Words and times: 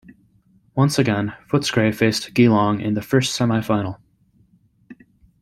Once 0.73 0.97
again, 0.97 1.31
Footscray 1.47 1.93
faced 1.93 2.33
Geelong 2.33 2.81
in 2.81 2.95
the 2.95 3.03
First-Semi 3.03 3.61
Final. 3.61 3.99